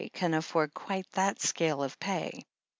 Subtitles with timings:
[0.13, 2.43] can aflford quite that scale of pay.